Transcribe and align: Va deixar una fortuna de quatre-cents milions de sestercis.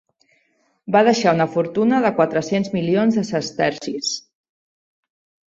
Va 0.95 1.03
deixar 1.07 1.33
una 1.37 1.47
fortuna 1.55 1.99
de 2.07 2.11
quatre-cents 2.21 2.73
milions 2.77 3.21
de 3.21 3.27
sestercis. 3.29 4.11